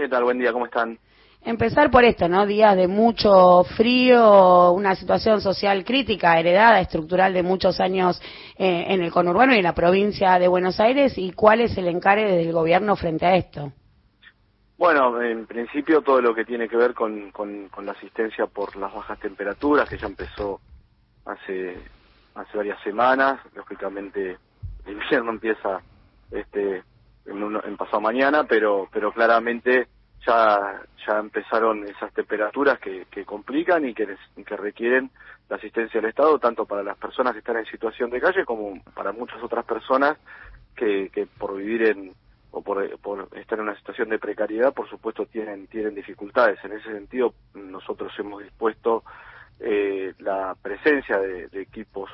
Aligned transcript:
¿Qué 0.00 0.08
tal? 0.08 0.24
Buen 0.24 0.38
día, 0.38 0.50
¿cómo 0.50 0.64
están? 0.64 0.98
Empezar 1.42 1.90
por 1.90 2.04
esto, 2.04 2.26
¿no? 2.26 2.46
Días 2.46 2.74
de 2.74 2.88
mucho 2.88 3.64
frío, 3.76 4.72
una 4.72 4.94
situación 4.94 5.42
social 5.42 5.84
crítica, 5.84 6.40
heredada, 6.40 6.80
estructural 6.80 7.34
de 7.34 7.42
muchos 7.42 7.80
años 7.80 8.18
eh, 8.56 8.86
en 8.88 9.02
el 9.02 9.12
conurbano 9.12 9.52
y 9.52 9.58
en 9.58 9.64
la 9.64 9.74
provincia 9.74 10.38
de 10.38 10.48
Buenos 10.48 10.80
Aires, 10.80 11.18
y 11.18 11.32
cuál 11.32 11.60
es 11.60 11.76
el 11.76 11.86
encare 11.86 12.34
del 12.34 12.50
gobierno 12.50 12.96
frente 12.96 13.26
a 13.26 13.36
esto. 13.36 13.72
Bueno, 14.78 15.20
en 15.20 15.44
principio 15.44 16.00
todo 16.00 16.22
lo 16.22 16.34
que 16.34 16.46
tiene 16.46 16.66
que 16.66 16.78
ver 16.78 16.94
con, 16.94 17.30
con, 17.30 17.68
la 17.84 17.92
asistencia 17.92 18.46
por 18.46 18.76
las 18.76 18.94
bajas 18.94 19.20
temperaturas, 19.20 19.86
que 19.86 19.98
ya 19.98 20.06
empezó 20.06 20.62
hace, 21.26 21.76
hace 22.36 22.56
varias 22.56 22.82
semanas, 22.82 23.38
lógicamente 23.54 24.38
el 24.86 24.92
invierno 25.02 25.32
empieza 25.32 25.82
este 26.30 26.84
pasado 27.80 28.02
mañana, 28.02 28.44
pero, 28.44 28.88
pero 28.92 29.10
claramente 29.10 29.88
ya, 30.26 30.82
ya 31.06 31.18
empezaron 31.18 31.88
esas 31.88 32.12
temperaturas 32.12 32.78
que, 32.78 33.06
que 33.10 33.24
complican 33.24 33.88
y 33.88 33.94
que, 33.94 34.16
que 34.44 34.56
requieren 34.56 35.10
la 35.48 35.56
asistencia 35.56 35.98
del 35.98 36.10
Estado, 36.10 36.38
tanto 36.38 36.66
para 36.66 36.82
las 36.82 36.98
personas 36.98 37.32
que 37.32 37.38
están 37.38 37.56
en 37.56 37.64
situación 37.64 38.10
de 38.10 38.20
calle 38.20 38.44
como 38.44 38.78
para 38.94 39.12
muchas 39.12 39.42
otras 39.42 39.64
personas 39.64 40.18
que, 40.76 41.08
que 41.08 41.26
por 41.26 41.56
vivir 41.56 41.88
en 41.88 42.12
o 42.52 42.60
por, 42.62 42.98
por 42.98 43.28
estar 43.38 43.58
en 43.58 43.64
una 43.64 43.76
situación 43.76 44.10
de 44.10 44.18
precariedad, 44.18 44.74
por 44.74 44.90
supuesto, 44.90 45.24
tienen, 45.24 45.66
tienen 45.68 45.94
dificultades. 45.94 46.58
En 46.64 46.72
ese 46.72 46.92
sentido, 46.92 47.32
nosotros 47.54 48.12
hemos 48.18 48.42
dispuesto 48.42 49.04
eh, 49.58 50.12
la 50.18 50.54
presencia 50.60 51.18
de, 51.18 51.48
de 51.48 51.62
equipos 51.62 52.10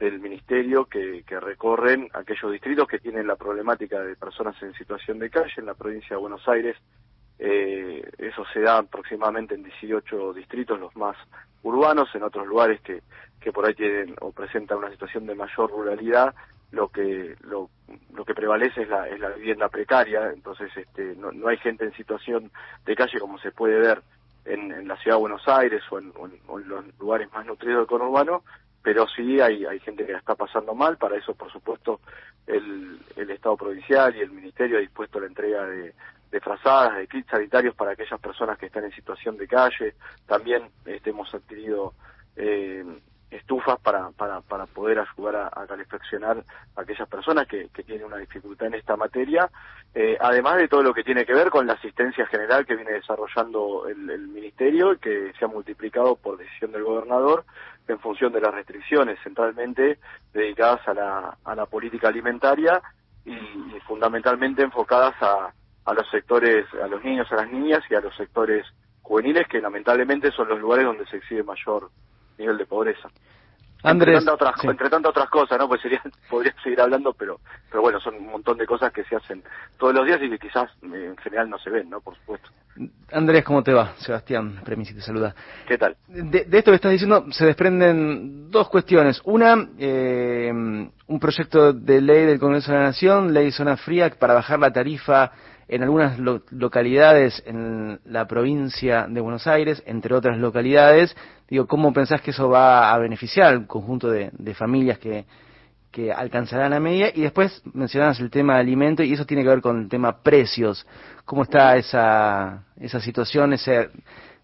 del 0.00 0.18
Ministerio 0.18 0.86
que, 0.86 1.22
que, 1.24 1.38
recorren 1.38 2.08
aquellos 2.14 2.50
distritos 2.50 2.88
que 2.88 2.98
tienen 2.98 3.28
la 3.28 3.36
problemática 3.36 4.00
de 4.00 4.16
personas 4.16 4.60
en 4.62 4.74
situación 4.74 5.20
de 5.20 5.30
calle. 5.30 5.52
En 5.58 5.66
la 5.66 5.74
provincia 5.74 6.16
de 6.16 6.20
Buenos 6.20 6.48
Aires 6.48 6.76
eh, 7.42 8.02
eso 8.18 8.44
se 8.52 8.60
da 8.60 8.76
aproximadamente 8.78 9.54
en 9.54 9.62
18 9.62 10.34
distritos, 10.34 10.78
los 10.78 10.94
más 10.94 11.16
urbanos, 11.62 12.14
en 12.14 12.22
otros 12.22 12.46
lugares 12.46 12.82
que, 12.82 13.02
que 13.40 13.50
por 13.50 13.64
ahí 13.64 13.74
tienen 13.74 14.14
o 14.20 14.30
presentan 14.30 14.76
una 14.76 14.90
situación 14.90 15.26
de 15.26 15.34
mayor 15.34 15.70
ruralidad, 15.70 16.34
lo 16.70 16.88
que 16.88 17.34
lo, 17.40 17.70
lo 18.14 18.26
que 18.26 18.34
prevalece 18.34 18.82
es 18.82 18.88
la, 18.90 19.08
es 19.08 19.18
la 19.18 19.30
vivienda 19.30 19.70
precaria, 19.70 20.30
entonces 20.30 20.70
este, 20.76 21.16
no, 21.16 21.48
hay 21.48 21.56
gente 21.56 21.86
en 21.86 21.94
situación 21.94 22.50
de 22.84 22.94
calle 22.94 23.18
como 23.18 23.38
se 23.38 23.52
puede 23.52 23.80
ver 23.80 24.02
en, 24.44 24.86
la 24.86 24.96
ciudad 24.98 25.16
de 25.16 25.20
Buenos 25.22 25.48
Aires 25.48 25.82
o 25.90 25.98
en, 25.98 26.12
los 26.66 26.98
lugares 26.98 27.32
más 27.32 27.46
nutridos 27.46 27.78
del 27.78 27.86
conurbano, 27.86 28.42
pero 28.82 29.06
sí 29.08 29.40
hay, 29.40 29.64
hay 29.66 29.78
gente 29.80 30.06
que 30.06 30.12
la 30.12 30.18
está 30.18 30.34
pasando 30.34 30.74
mal, 30.74 30.96
para 30.96 31.16
eso 31.16 31.34
por 31.34 31.50
supuesto 31.52 32.00
el, 32.46 32.98
el 33.16 33.30
Estado 33.30 33.56
provincial 33.56 34.16
y 34.16 34.20
el 34.20 34.30
Ministerio 34.30 34.78
ha 34.78 34.80
dispuesto 34.80 35.20
la 35.20 35.26
entrega 35.26 35.66
de, 35.66 35.94
de 36.30 36.40
frazadas, 36.40 36.96
de 36.96 37.06
kits 37.06 37.30
sanitarios 37.30 37.74
para 37.74 37.92
aquellas 37.92 38.20
personas 38.20 38.58
que 38.58 38.66
están 38.66 38.84
en 38.84 38.92
situación 38.92 39.36
de 39.36 39.48
calle. 39.48 39.94
También 40.26 40.68
este, 40.86 41.10
hemos 41.10 41.32
adquirido 41.34 41.94
eh, 42.36 42.84
estufas 43.30 43.78
para, 43.80 44.10
para, 44.10 44.40
para 44.40 44.66
poder 44.66 44.98
ayudar 44.98 45.36
a, 45.36 45.62
a 45.62 45.66
calefaccionar 45.66 46.42
a 46.76 46.80
aquellas 46.80 47.08
personas 47.08 47.46
que, 47.46 47.68
que, 47.72 47.84
tienen 47.84 48.06
una 48.06 48.16
dificultad 48.16 48.68
en 48.68 48.74
esta 48.74 48.96
materia, 48.96 49.48
eh, 49.94 50.16
además 50.20 50.56
de 50.56 50.68
todo 50.68 50.82
lo 50.82 50.92
que 50.92 51.04
tiene 51.04 51.24
que 51.24 51.34
ver 51.34 51.50
con 51.50 51.66
la 51.66 51.74
asistencia 51.74 52.26
general 52.26 52.66
que 52.66 52.76
viene 52.76 52.92
desarrollando 52.92 53.86
el, 53.88 54.28
Ministerio 54.30 54.92
y 54.92 54.98
que 54.98 55.32
se 55.38 55.44
ha 55.44 55.48
multiplicado 55.48 56.16
por 56.16 56.36
decisión 56.36 56.72
del 56.72 56.82
gobernador 56.82 57.44
en 57.88 57.98
función 58.00 58.32
de 58.32 58.40
las 58.40 58.52
restricciones 58.52 59.18
centralmente 59.22 59.98
dedicadas 60.32 60.86
a 60.88 60.94
la, 60.94 61.36
a 61.44 61.54
la 61.54 61.66
política 61.66 62.08
alimentaria 62.08 62.80
y, 63.24 63.32
y 63.32 63.80
fundamentalmente 63.86 64.62
enfocadas 64.62 65.14
a, 65.20 65.52
a 65.84 65.94
los 65.94 66.08
sectores, 66.10 66.66
a 66.82 66.86
los 66.86 67.02
niños, 67.04 67.30
a 67.32 67.36
las 67.36 67.50
niñas 67.50 67.82
y 67.90 67.94
a 67.94 68.00
los 68.00 68.14
sectores 68.16 68.66
juveniles 69.02 69.46
que 69.48 69.60
lamentablemente 69.60 70.30
son 70.30 70.48
los 70.48 70.60
lugares 70.60 70.84
donde 70.84 71.06
se 71.06 71.16
exhibe 71.16 71.42
mayor 71.42 71.90
nivel 72.40 72.58
de 72.58 72.66
pobreza. 72.66 73.08
Andrés, 73.82 74.18
entre, 74.18 74.26
tantas 74.26 74.34
otras, 74.34 74.64
entre 74.64 74.90
tantas 74.90 75.10
otras 75.10 75.30
cosas, 75.30 75.58
¿no? 75.58 75.68
Pues 75.68 75.80
sería, 75.80 76.02
podría 76.30 76.54
seguir 76.62 76.80
hablando, 76.80 77.12
pero, 77.14 77.40
pero 77.70 77.82
bueno, 77.82 77.98
son 78.00 78.14
un 78.16 78.26
montón 78.26 78.58
de 78.58 78.66
cosas 78.66 78.92
que 78.92 79.04
se 79.04 79.16
hacen 79.16 79.42
todos 79.78 79.94
los 79.94 80.04
días 80.06 80.20
y 80.22 80.28
que 80.28 80.38
quizás 80.38 80.70
eh, 80.82 81.06
en 81.06 81.16
general 81.18 81.48
no 81.48 81.58
se 81.58 81.70
ven, 81.70 81.88
¿no? 81.88 82.00
Por 82.00 82.14
supuesto. 82.16 82.50
Andrés, 83.12 83.44
¿cómo 83.44 83.62
te 83.62 83.72
va? 83.72 83.94
Sebastián 83.96 84.60
Premisi 84.64 84.94
te 84.94 85.00
saluda. 85.00 85.34
¿Qué 85.66 85.76
tal? 85.76 85.96
De, 86.06 86.44
de, 86.44 86.58
esto 86.58 86.70
que 86.70 86.76
estás 86.76 86.92
diciendo 86.92 87.26
se 87.30 87.46
desprenden 87.46 88.50
dos 88.50 88.68
cuestiones. 88.68 89.20
Una, 89.24 89.68
eh, 89.78 90.50
un 90.52 91.20
proyecto 91.20 91.72
de 91.72 92.00
ley 92.00 92.26
del 92.26 92.38
Congreso 92.38 92.72
de 92.72 92.78
la 92.78 92.84
Nación, 92.84 93.34
ley 93.34 93.50
zona 93.50 93.76
fría, 93.76 94.10
para 94.18 94.34
bajar 94.34 94.58
la 94.58 94.72
tarifa 94.72 95.32
en 95.70 95.84
algunas 95.84 96.18
lo 96.18 96.42
localidades 96.50 97.42
en 97.46 98.00
la 98.04 98.26
provincia 98.26 99.06
de 99.08 99.20
Buenos 99.20 99.46
Aires, 99.46 99.82
entre 99.86 100.14
otras 100.14 100.36
localidades. 100.36 101.16
Digo, 101.50 101.66
¿cómo 101.66 101.92
pensás 101.92 102.22
que 102.22 102.30
eso 102.30 102.48
va 102.48 102.94
a 102.94 102.98
beneficiar 102.98 103.48
al 103.48 103.66
conjunto 103.66 104.08
de, 104.08 104.30
de 104.32 104.54
familias 104.54 105.00
que, 105.00 105.24
que 105.90 106.12
alcanzarán 106.12 106.70
la 106.70 106.78
media? 106.78 107.10
Y 107.12 107.22
después 107.22 107.60
mencionabas 107.74 108.20
el 108.20 108.30
tema 108.30 108.54
de 108.54 108.60
alimento 108.60 109.02
y 109.02 109.12
eso 109.12 109.26
tiene 109.26 109.42
que 109.42 109.48
ver 109.48 109.60
con 109.60 109.80
el 109.82 109.88
tema 109.88 110.22
precios. 110.22 110.86
¿Cómo 111.24 111.42
está 111.42 111.76
esa, 111.76 112.66
esa 112.78 113.00
situación? 113.00 113.52
Ese, 113.52 113.90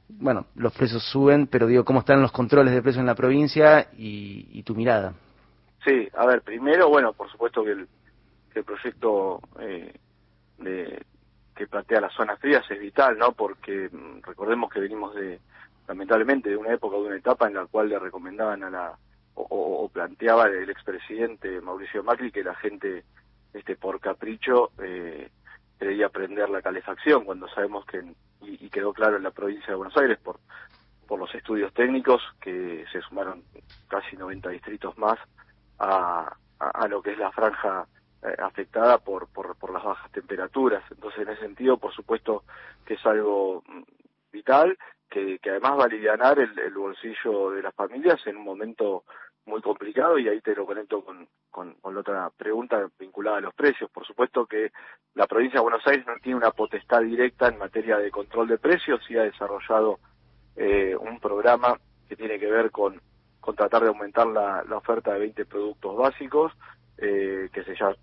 bueno, 0.08 0.46
los 0.56 0.72
precios 0.72 1.04
suben, 1.04 1.46
pero 1.46 1.68
digo, 1.68 1.84
¿cómo 1.84 2.00
están 2.00 2.20
los 2.20 2.32
controles 2.32 2.74
de 2.74 2.82
precios 2.82 3.00
en 3.00 3.06
la 3.06 3.14
provincia 3.14 3.86
y, 3.96 4.48
y 4.50 4.64
tu 4.64 4.74
mirada? 4.74 5.14
Sí, 5.84 6.08
a 6.12 6.26
ver, 6.26 6.42
primero, 6.42 6.88
bueno, 6.88 7.12
por 7.12 7.30
supuesto 7.30 7.62
que 7.62 7.70
el, 7.70 7.86
que 8.52 8.58
el 8.58 8.64
proyecto 8.64 9.40
eh, 9.60 9.94
de, 10.58 11.04
que 11.54 11.68
plantea 11.68 12.00
las 12.00 12.14
zonas 12.14 12.40
frías 12.40 12.68
es 12.68 12.80
vital, 12.80 13.16
¿no? 13.16 13.30
Porque 13.30 13.88
mm, 13.92 14.22
recordemos 14.22 14.68
que 14.72 14.80
venimos 14.80 15.14
de, 15.14 15.38
lamentablemente, 15.88 16.50
de 16.50 16.56
una 16.56 16.72
época, 16.72 16.96
de 16.96 17.02
una 17.02 17.16
etapa 17.16 17.46
en 17.46 17.54
la 17.54 17.66
cual 17.66 17.88
le 17.88 17.98
recomendaban 17.98 18.64
a 18.64 18.70
la, 18.70 18.98
o, 19.34 19.88
planteaba 19.92 20.46
el 20.46 20.68
expresidente 20.70 21.60
Mauricio 21.60 22.02
Macri 22.02 22.32
que 22.32 22.42
la 22.42 22.54
gente, 22.54 23.04
este, 23.52 23.76
por 23.76 24.00
capricho, 24.00 24.70
eh, 24.82 25.30
creía 25.78 26.08
prender 26.08 26.48
la 26.48 26.62
calefacción, 26.62 27.24
cuando 27.24 27.48
sabemos 27.48 27.84
que, 27.86 28.02
y, 28.40 28.68
quedó 28.70 28.92
claro 28.92 29.16
en 29.16 29.22
la 29.22 29.30
provincia 29.30 29.68
de 29.68 29.74
Buenos 29.74 29.96
Aires, 29.96 30.18
por, 30.18 30.40
por 31.06 31.18
los 31.18 31.34
estudios 31.34 31.72
técnicos, 31.72 32.22
que 32.40 32.84
se 32.90 33.00
sumaron 33.02 33.42
casi 33.88 34.16
90 34.16 34.50
distritos 34.50 34.96
más 34.98 35.18
a, 35.78 36.34
a, 36.58 36.88
lo 36.88 37.02
que 37.02 37.12
es 37.12 37.18
la 37.18 37.30
franja 37.30 37.86
eh, 38.22 38.34
afectada 38.38 38.98
por, 38.98 39.28
por, 39.28 39.56
por 39.56 39.72
las 39.72 39.84
bajas 39.84 40.10
temperaturas. 40.12 40.82
Entonces, 40.90 41.20
en 41.20 41.28
ese 41.28 41.42
sentido, 41.42 41.76
por 41.76 41.94
supuesto 41.94 42.44
que 42.84 42.94
es 42.94 43.06
algo 43.06 43.62
mm, 43.66 43.82
vital, 44.32 44.76
que, 45.08 45.38
además 45.44 45.78
va 45.78 45.82
a 45.82 45.86
aliviar 45.86 46.38
el, 46.38 46.74
bolsillo 46.74 47.50
de 47.50 47.62
las 47.62 47.74
familias 47.74 48.20
en 48.26 48.36
un 48.36 48.44
momento 48.44 49.04
muy 49.46 49.62
complicado 49.62 50.18
y 50.18 50.28
ahí 50.28 50.40
te 50.40 50.54
lo 50.54 50.66
conecto 50.66 51.04
con, 51.04 51.28
con, 51.50 51.76
la 51.82 52.00
otra 52.00 52.30
pregunta 52.36 52.88
vinculada 52.98 53.38
a 53.38 53.40
los 53.40 53.54
precios. 53.54 53.90
Por 53.90 54.06
supuesto 54.06 54.46
que 54.46 54.72
la 55.14 55.26
provincia 55.26 55.60
de 55.60 55.62
Buenos 55.62 55.86
Aires 55.86 56.06
no 56.06 56.14
tiene 56.20 56.38
una 56.38 56.50
potestad 56.50 57.02
directa 57.02 57.48
en 57.48 57.58
materia 57.58 57.98
de 57.98 58.10
control 58.10 58.48
de 58.48 58.58
precios, 58.58 59.00
sí 59.06 59.16
ha 59.16 59.22
desarrollado 59.22 60.00
eh, 60.56 60.96
un 60.98 61.20
programa 61.20 61.78
que 62.08 62.16
tiene 62.16 62.38
que 62.38 62.50
ver 62.50 62.70
con, 62.70 63.00
con 63.40 63.54
tratar 63.54 63.82
de 63.82 63.88
aumentar 63.88 64.26
la, 64.26 64.64
oferta 64.76 65.12
de 65.12 65.20
20 65.20 65.44
productos 65.46 65.96
básicos, 65.96 66.52
eh, 66.98 67.48
que 67.52 67.62
se 67.62 67.74
llama 67.76 67.94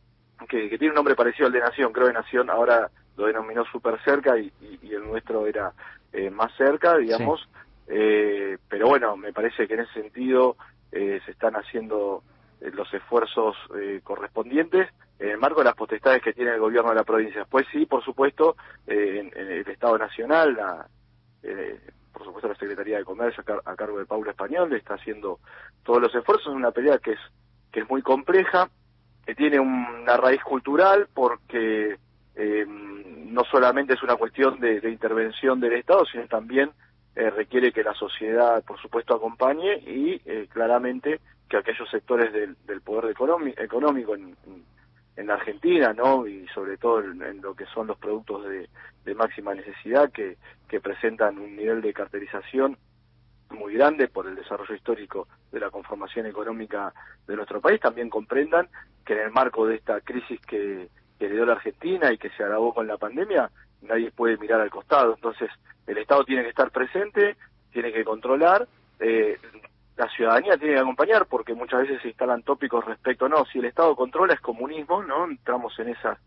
que, 0.48 0.70
tiene 0.70 0.90
un 0.90 0.96
nombre 0.96 1.16
parecido 1.16 1.48
al 1.48 1.54
de 1.54 1.60
Nación, 1.60 1.92
creo 1.92 2.08
que 2.08 2.14
Nación 2.14 2.50
ahora 2.50 2.90
lo 3.16 3.26
denominó 3.28 3.64
súper 3.66 4.02
cerca 4.04 4.38
y, 4.38 4.52
y, 4.62 4.80
y, 4.82 4.94
el 4.94 5.04
nuestro 5.04 5.46
era 5.46 5.72
eh, 6.14 6.30
más 6.30 6.56
cerca, 6.56 6.98
digamos, 6.98 7.42
sí. 7.42 7.48
eh, 7.88 8.58
pero 8.70 8.88
bueno, 8.88 9.18
me 9.18 9.34
parece 9.34 9.68
que 9.68 9.74
en 9.74 9.82
ese 9.82 9.94
sentido 9.94 10.56
eh, 10.92 11.20
se 11.26 11.32
están 11.32 11.56
haciendo 11.56 12.24
eh, 12.62 12.72
los 12.74 12.92
esfuerzos 12.94 13.56
eh, 13.76 14.00
correspondientes 14.04 14.90
en 15.20 15.30
el 15.30 15.38
marco 15.38 15.60
de 15.60 15.66
las 15.66 15.76
potestades 15.76 16.22
que 16.22 16.34
tiene 16.34 16.52
el 16.52 16.60
gobierno 16.60 16.90
de 16.90 16.96
la 16.96 17.04
provincia. 17.04 17.42
Después 17.42 17.66
sí, 17.72 17.86
por 17.86 18.04
supuesto, 18.04 18.56
eh, 18.88 19.20
en, 19.20 19.40
en, 19.40 19.52
el 19.52 19.68
Estado 19.68 19.98
Nacional, 19.98 20.54
la, 20.56 20.88
por 22.14 22.24
supuesto 22.24 22.48
la 22.48 22.56
Secretaría 22.56 22.98
de 22.98 23.04
Comercio 23.04 23.42
a, 23.42 23.44
car 23.44 23.62
a 23.66 23.76
cargo 23.76 24.00
de 24.00 24.06
Paula 24.06 24.32
Español 24.32 24.72
está 24.74 24.94
haciendo 24.94 25.40
todos 25.84 26.02
los 26.02 26.16
esfuerzos 26.16 26.48
en 26.48 26.58
una 26.58 26.72
pelea 26.72 27.00
que 27.00 27.12
es 27.12 27.20
que 27.72 27.82
es 27.82 27.90
muy 27.90 28.02
compleja, 28.04 28.70
que 29.26 29.34
tiene 29.34 29.60
una 29.60 30.16
raíz 30.16 30.42
cultural 30.44 31.08
porque 31.14 31.98
eh, 32.36 32.66
no 32.68 33.44
solamente 33.46 33.94
es 33.94 34.04
una 34.04 34.16
cuestión 34.16 34.60
de, 34.60 34.80
de, 34.80 34.90
intervención 34.90 35.60
del 35.60 35.74
Estado, 35.74 36.06
sino 36.06 36.26
también 36.28 36.72
eh, 37.16 37.30
requiere 37.30 37.72
que 37.72 37.84
la 37.84 37.94
sociedad, 37.94 38.64
por 38.64 38.80
supuesto, 38.82 39.14
acompañe 39.14 39.78
y 39.86 40.20
eh, 40.26 40.48
claramente 40.52 41.20
que 41.48 41.58
aquellos 41.58 41.90
sectores 41.90 42.34
del, 42.34 42.56
poder 42.82 43.12
económico 43.12 44.16
en, 44.16 44.36
la 45.16 45.36
Argentina, 45.36 45.94
¿no? 45.94 46.26
Y 46.26 46.48
sobre 46.48 46.78
todo 46.78 47.00
en, 47.02 47.40
lo 47.42 47.54
que 47.54 47.66
son 47.68 47.86
los 47.86 47.98
productos 48.00 48.46
de, 48.50 48.68
de 49.06 49.16
máxima 49.16 49.54
necesidad 49.54 50.12
que, 50.12 50.38
que 50.68 50.82
presentan 50.82 51.38
un 51.38 51.56
nivel 51.56 51.82
de 51.82 51.94
carterización 51.94 52.78
muy 53.52 53.76
grande 53.76 54.08
por 54.08 54.26
el 54.28 54.36
desarrollo 54.36 54.74
histórico 54.74 55.28
de 55.52 55.60
la 55.60 55.70
conformación 55.70 56.26
económica 56.26 56.92
de 57.28 57.36
nuestro 57.36 57.62
país, 57.62 57.80
también 57.80 58.10
comprendan 58.10 58.68
que 59.06 59.14
en 59.14 59.20
el 59.20 59.32
marco 59.32 59.68
de 59.68 59.76
esta 59.76 60.02
crisis 60.02 60.40
que, 60.42 60.90
que 61.28 61.36
dio 61.36 61.46
la 61.46 61.54
Argentina 61.54 62.12
y 62.12 62.18
que 62.18 62.30
se 62.32 62.44
agravó 62.44 62.74
con 62.74 62.86
la 62.86 62.98
pandemia, 62.98 63.50
nadie 63.82 64.12
puede 64.12 64.38
mirar 64.38 64.60
al 64.60 64.70
costado. 64.70 65.14
Entonces, 65.16 65.50
el 65.88 65.98
Estado 65.98 66.26
tiene 66.26 66.44
que 66.44 66.50
estar 66.50 66.70
presente, 66.70 67.38
tiene 67.72 67.94
que 67.94 68.04
controlar, 68.04 68.68
eh, 69.00 69.38
la 69.96 70.10
ciudadanía 70.10 70.58
tiene 70.58 70.74
que 70.74 70.82
acompañar 70.82 71.26
porque 71.28 71.54
muchas 71.54 71.82
veces 71.82 72.02
se 72.02 72.10
instalan 72.10 72.44
tópicos 72.44 72.84
respecto, 72.84 73.30
no, 73.30 73.46
si 73.46 73.60
el 73.60 73.66
Estado 73.66 73.96
controla 73.96 74.34
es 74.34 74.42
comunismo, 74.42 75.02
¿no? 75.04 75.26
Entramos 75.26 75.78
en 75.80 75.90
esa 75.90 76.20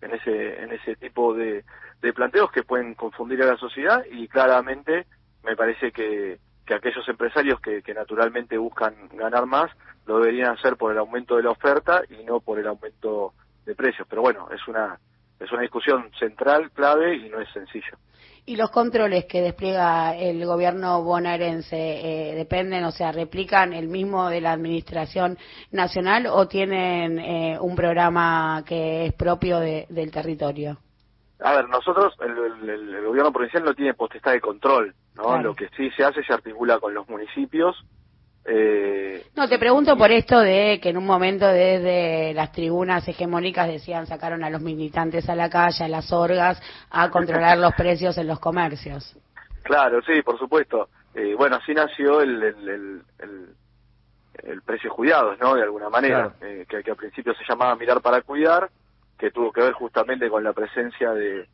en 0.00 0.12
ese 0.12 0.62
en 0.62 0.72
ese 0.72 0.96
tipo 0.96 1.32
de, 1.32 1.64
de 2.02 2.12
planteos 2.12 2.50
que 2.50 2.64
pueden 2.64 2.94
confundir 2.94 3.42
a 3.42 3.46
la 3.46 3.56
sociedad 3.56 4.04
y 4.10 4.26
claramente 4.28 5.06
me 5.44 5.56
parece 5.56 5.92
que, 5.92 6.38
que 6.66 6.74
aquellos 6.74 7.08
empresarios 7.08 7.60
que, 7.60 7.82
que 7.82 7.94
naturalmente 7.94 8.58
buscan 8.58 8.94
ganar 9.14 9.46
más 9.46 9.70
lo 10.04 10.18
deberían 10.18 10.50
hacer 10.50 10.76
por 10.76 10.92
el 10.92 10.98
aumento 10.98 11.36
de 11.36 11.44
la 11.44 11.50
oferta 11.50 12.02
y 12.10 12.24
no 12.24 12.40
por 12.40 12.58
el 12.58 12.66
aumento 12.66 13.32
de 13.64 13.74
precios. 13.74 14.06
Pero 14.08 14.22
bueno, 14.22 14.48
es 14.50 14.66
una 14.68 14.98
es 15.42 15.50
una 15.50 15.62
discusión 15.62 16.10
central, 16.18 16.70
clave 16.70 17.16
y 17.16 17.28
no 17.28 17.40
es 17.40 17.48
sencillo. 17.52 17.96
¿Y 18.44 18.56
los 18.56 18.70
controles 18.70 19.26
que 19.26 19.40
despliega 19.40 20.16
el 20.16 20.44
gobierno 20.44 21.02
bonaerense 21.02 21.76
eh, 21.76 22.34
dependen, 22.34 22.84
o 22.84 22.90
sea, 22.90 23.12
replican 23.12 23.72
el 23.72 23.88
mismo 23.88 24.28
de 24.28 24.40
la 24.40 24.52
Administración 24.52 25.38
Nacional 25.70 26.26
o 26.26 26.48
tienen 26.48 27.18
eh, 27.18 27.58
un 27.60 27.76
programa 27.76 28.64
que 28.66 29.06
es 29.06 29.12
propio 29.14 29.60
del 29.60 30.10
territorio? 30.10 30.78
A 31.40 31.54
ver, 31.54 31.68
nosotros, 31.68 32.14
el, 32.20 33.04
gobierno 33.04 33.32
provincial 33.32 33.64
no 33.64 33.74
tiene 33.74 33.94
potestad 33.94 34.32
de 34.32 34.40
control, 34.40 34.94
¿no? 35.16 35.40
Lo 35.40 35.54
que 35.54 35.68
sí 35.76 35.90
se 35.96 36.04
hace 36.04 36.22
se 36.24 36.32
articula 36.32 36.78
con 36.78 36.94
los 36.94 37.08
municipios 37.08 37.76
eh, 38.44 39.24
no, 39.36 39.48
te 39.48 39.58
pregunto 39.58 39.96
por 39.96 40.10
esto 40.10 40.40
de 40.40 40.80
que 40.82 40.90
en 40.90 40.96
un 40.96 41.06
momento 41.06 41.46
desde 41.46 42.34
las 42.34 42.50
tribunas 42.50 43.06
hegemónicas 43.06 43.68
decían 43.68 44.06
sacaron 44.06 44.42
a 44.42 44.50
los 44.50 44.60
militantes 44.60 45.28
a 45.28 45.36
la 45.36 45.48
calle, 45.48 45.84
a 45.84 45.88
las 45.88 46.12
orgas, 46.12 46.60
a 46.90 47.08
controlar 47.10 47.58
los 47.58 47.74
precios 47.74 48.18
en 48.18 48.26
los 48.26 48.40
comercios. 48.40 49.16
Claro, 49.62 50.02
sí, 50.02 50.22
por 50.22 50.38
supuesto. 50.38 50.88
Eh, 51.14 51.34
bueno, 51.36 51.56
así 51.56 51.72
nació 51.72 52.20
el, 52.20 52.42
el, 52.42 53.02
el, 53.18 54.62
precio 54.62 54.90
cuidados, 54.90 55.38
¿no? 55.38 55.54
De 55.54 55.62
alguna 55.62 55.88
manera, 55.88 56.34
eh, 56.40 56.66
que, 56.68 56.90
al 56.90 56.96
principio 56.96 57.34
se 57.34 57.44
llamaba 57.48 57.76
mirar 57.76 58.00
para 58.00 58.22
cuidar, 58.22 58.70
que 59.18 59.30
tuvo 59.30 59.52
que 59.52 59.60
ver 59.60 59.72
justamente 59.74 60.28
con 60.28 60.42
la 60.42 60.52
presencia 60.52 61.12
de, 61.12 61.46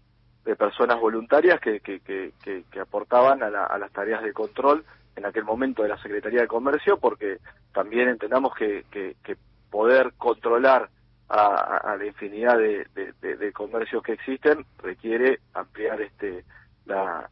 de 0.44 0.56
personas 0.56 0.98
voluntarias 0.98 1.60
que, 1.60 1.80
que, 1.80 2.00
que, 2.00 2.32
que 2.42 2.80
aportaban 2.80 3.42
a, 3.42 3.66
a 3.66 3.78
las 3.78 3.90
tareas 3.92 4.22
de 4.22 4.32
control 4.32 4.84
en 5.18 5.26
aquel 5.26 5.44
momento 5.44 5.82
de 5.82 5.90
la 5.90 5.98
Secretaría 5.98 6.40
de 6.40 6.48
Comercio, 6.48 6.98
porque 6.98 7.38
también 7.72 8.08
entendamos 8.08 8.54
que, 8.54 8.84
que, 8.90 9.36
poder 9.70 10.14
controlar 10.16 10.88
a, 11.28 11.94
la 11.98 12.06
infinidad 12.06 12.56
de, 12.56 12.86
de, 13.20 13.52
comercios 13.52 14.02
que 14.02 14.12
existen 14.12 14.64
requiere 14.78 15.40
ampliar 15.52 16.00
este 16.00 16.42
la, 16.86 17.28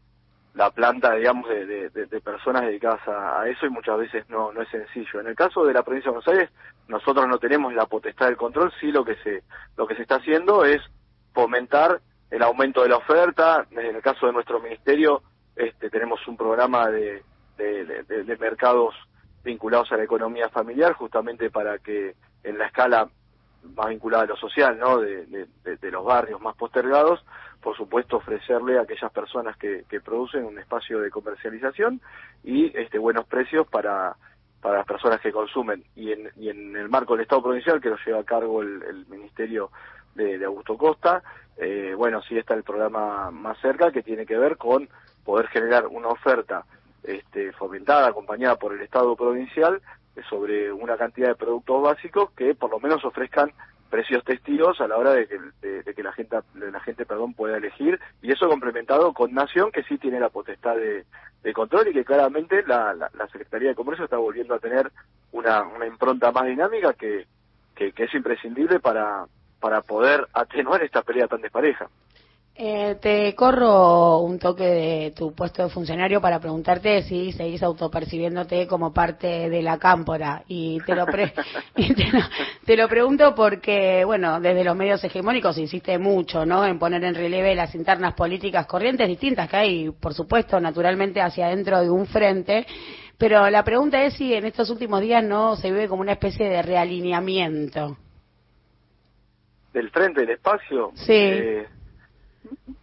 la 0.52 0.70
planta, 0.70 1.14
digamos, 1.14 1.48
de, 1.48 2.20
personas 2.22 2.62
dedicadas 2.62 3.00
a, 3.08 3.48
eso 3.48 3.64
y 3.64 3.70
muchas 3.70 3.96
veces 3.98 4.28
no, 4.28 4.52
no 4.52 4.60
es 4.60 4.68
sencillo. 4.68 5.20
En 5.20 5.28
el 5.28 5.34
caso 5.34 5.64
de 5.64 5.72
la 5.72 5.82
provincia 5.82 6.10
de 6.10 6.18
Buenos 6.18 6.28
Aires, 6.28 6.50
nosotros 6.88 7.26
no 7.26 7.38
tenemos 7.38 7.72
la 7.72 7.86
potestad 7.86 8.26
del 8.26 8.36
control, 8.36 8.70
sí 8.78 8.92
lo 8.92 9.02
que 9.02 9.16
se, 9.16 9.42
lo 9.78 9.86
que 9.86 9.96
se 9.96 10.02
está 10.02 10.16
haciendo 10.16 10.64
es 10.64 10.82
fomentar 11.32 12.00
el 12.30 12.42
aumento 12.42 12.82
de 12.82 12.90
la 12.90 12.96
oferta. 12.96 13.66
En 13.70 13.96
el 13.96 14.02
caso 14.02 14.26
de 14.26 14.32
nuestro 14.32 14.60
ministerio, 14.60 15.22
este, 15.54 15.88
tenemos 15.88 16.26
un 16.28 16.36
programa 16.36 16.90
de, 16.90 17.22
de, 17.56 18.36
mercados 18.38 18.94
vinculados 19.44 19.92
a 19.92 19.96
la 19.96 20.04
economía 20.04 20.48
familiar, 20.48 20.92
justamente 20.92 21.50
para 21.50 21.78
que 21.78 22.14
en 22.42 22.58
la 22.58 22.66
escala 22.66 23.08
más 23.74 23.88
vinculada 23.88 24.24
a 24.24 24.26
lo 24.26 24.36
social, 24.36 24.78
¿no? 24.78 24.98
De, 25.00 25.46
los 25.90 26.04
barrios 26.04 26.40
más 26.40 26.56
postergados, 26.56 27.24
por 27.60 27.76
supuesto 27.76 28.16
ofrecerle 28.16 28.78
a 28.78 28.82
aquellas 28.82 29.10
personas 29.12 29.56
que, 29.56 29.84
producen 30.04 30.44
un 30.44 30.58
espacio 30.58 31.00
de 31.00 31.10
comercialización 31.10 32.00
y 32.44 32.76
este 32.78 32.98
buenos 32.98 33.26
precios 33.26 33.66
para 33.66 34.16
para 34.60 34.78
las 34.78 34.86
personas 34.86 35.20
que 35.20 35.30
consumen 35.30 35.84
y 35.94 36.10
en, 36.10 36.30
y 36.36 36.48
en 36.48 36.74
el 36.74 36.88
marco 36.88 37.12
del 37.14 37.22
Estado 37.22 37.42
provincial 37.42 37.80
que 37.80 37.90
lo 37.90 37.96
lleva 38.04 38.20
a 38.20 38.24
cargo 38.24 38.62
el, 38.62 39.06
Ministerio 39.08 39.70
de, 40.14 40.44
Augusto 40.44 40.76
Costa, 40.76 41.22
eh, 41.56 41.94
bueno, 41.96 42.20
sí 42.22 42.36
está 42.36 42.54
el 42.54 42.64
programa 42.64 43.30
más 43.30 43.58
cerca 43.60 43.92
que 43.92 44.02
tiene 44.02 44.26
que 44.26 44.36
ver 44.36 44.56
con 44.56 44.88
poder 45.24 45.46
generar 45.48 45.86
una 45.86 46.08
oferta 46.08 46.64
este, 47.06 47.52
fomentada, 47.52 48.08
acompañada 48.08 48.56
por 48.56 48.74
el 48.74 48.82
Estado 48.82 49.14
provincial, 49.16 49.80
sobre 50.28 50.72
una 50.72 50.96
cantidad 50.96 51.28
de 51.28 51.34
productos 51.34 51.82
básicos 51.82 52.30
que 52.32 52.54
por 52.54 52.70
lo 52.70 52.80
menos 52.80 53.04
ofrezcan 53.04 53.52
precios 53.90 54.24
testigos 54.24 54.80
a 54.80 54.88
la 54.88 54.96
hora 54.96 55.12
de 55.12 55.28
que, 55.28 56.02
la 56.02 56.12
gente 56.12 56.36
la 56.54 56.80
gente 56.80 57.06
perdón 57.06 57.34
pueda 57.34 57.56
elegir 57.56 58.00
y 58.20 58.32
eso 58.32 58.48
complementado 58.48 59.12
con 59.12 59.32
Nación 59.32 59.70
que 59.70 59.84
sí 59.84 59.96
tiene 59.98 60.18
la 60.18 60.28
potestad 60.28 60.76
de, 60.76 61.04
control 61.54 61.86
y 61.88 61.92
que 61.92 62.04
claramente 62.04 62.64
la, 62.66 62.92
la, 62.92 63.28
Secretaría 63.28 63.68
de 63.68 63.76
Comercio 63.76 64.04
está 64.04 64.16
volviendo 64.16 64.54
a 64.54 64.58
tener 64.58 64.90
una, 65.30 65.62
una 65.62 65.86
impronta 65.86 66.32
más 66.32 66.44
dinámica 66.46 66.92
que, 66.94 67.26
que, 67.76 67.92
que 67.92 68.04
es 68.04 68.14
imprescindible 68.14 68.80
para, 68.80 69.26
para 69.60 69.80
poder 69.82 70.26
atenuar 70.32 70.82
esta 70.82 71.02
pelea 71.02 71.28
tan 71.28 71.40
despareja. 71.40 71.88
Eh, 72.58 72.96
te 73.02 73.34
corro 73.34 74.20
un 74.20 74.38
toque 74.38 74.64
de 74.64 75.10
tu 75.14 75.34
puesto 75.34 75.62
de 75.62 75.68
funcionario 75.68 76.22
para 76.22 76.40
preguntarte 76.40 77.02
si 77.02 77.30
seguís 77.32 77.62
autopercibiéndote 77.62 78.66
como 78.66 78.94
parte 78.94 79.50
de 79.50 79.60
la 79.62 79.78
cámpora. 79.78 80.42
Y 80.48 80.80
te 80.80 80.94
lo, 80.94 81.04
te, 82.64 82.76
lo, 82.76 82.88
pregunto 82.88 83.34
porque, 83.34 84.04
bueno, 84.06 84.40
desde 84.40 84.64
los 84.64 84.74
medios 84.74 85.04
hegemónicos 85.04 85.58
insiste 85.58 85.98
mucho, 85.98 86.46
¿no? 86.46 86.64
En 86.64 86.78
poner 86.78 87.04
en 87.04 87.14
relieve 87.14 87.54
las 87.54 87.74
internas 87.74 88.14
políticas 88.14 88.66
corrientes 88.66 89.06
distintas 89.06 89.50
que 89.50 89.56
hay, 89.56 89.90
por 89.90 90.14
supuesto, 90.14 90.58
naturalmente 90.58 91.20
hacia 91.20 91.46
adentro 91.46 91.82
de 91.82 91.90
un 91.90 92.06
frente. 92.06 92.66
Pero 93.18 93.50
la 93.50 93.62
pregunta 93.64 94.02
es 94.02 94.14
si 94.14 94.32
en 94.32 94.46
estos 94.46 94.70
últimos 94.70 95.02
días 95.02 95.22
no 95.22 95.56
se 95.56 95.70
vive 95.70 95.88
como 95.88 96.00
una 96.00 96.12
especie 96.12 96.48
de 96.48 96.62
realineamiento. 96.62 97.98
¿Del 99.74 99.90
frente, 99.90 100.22
del 100.22 100.30
espacio? 100.30 100.92
Sí. 100.94 101.12
Eh, 101.12 101.66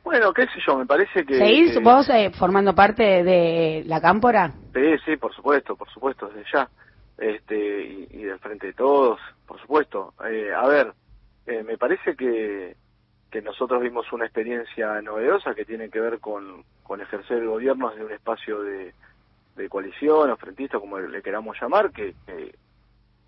bueno, 0.04 0.34
qué 0.34 0.46
sé 0.48 0.60
yo, 0.66 0.78
me 0.78 0.86
parece 0.86 1.26
que... 1.26 1.38
¿Seguís 1.38 1.82
vos 1.82 2.10
eh, 2.10 2.32
formando 2.38 2.74
parte 2.76 3.24
de 3.24 3.84
la 3.86 4.02
cámpora? 4.02 4.52
Sí, 4.74 4.96
sí, 5.06 5.18
por 5.18 5.34
supuesto, 5.34 5.76
por 5.76 5.90
supuesto, 5.90 6.28
desde 6.28 6.50
ya. 6.52 6.70
Este, 7.18 7.84
y, 8.12 8.24
del 8.24 8.40
frente 8.40 8.68
de 8.68 8.74
todos, 8.74 9.20
por 9.48 9.60
supuesto. 9.62 10.14
Eh, 10.28 10.52
a 10.54 10.68
ver, 10.68 10.94
eh, 11.46 11.64
me 11.64 11.78
parece 11.78 12.16
que, 12.16 12.76
que 13.32 13.42
nosotros 13.42 13.82
vimos 13.82 14.12
una 14.12 14.26
experiencia 14.26 15.02
novedosa 15.02 15.54
que 15.54 15.66
tiene 15.66 15.90
que 15.90 16.00
ver 16.00 16.20
con, 16.20 16.64
con 16.84 17.02
ejercer 17.02 17.38
el 17.38 17.48
gobierno 17.48 17.92
desde 17.92 18.06
un 18.06 18.12
espacio 18.12 18.62
de, 18.62 18.94
de 19.56 19.70
coalición 19.70 20.32
o 20.32 20.38
frentista, 20.38 20.80
como 20.80 21.00
le 21.00 21.22
queramos 21.22 21.56
llamar, 21.62 21.92
que, 21.92 22.14
que 22.26 22.56